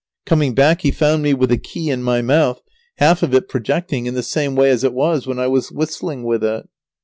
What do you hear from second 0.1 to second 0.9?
Coming back he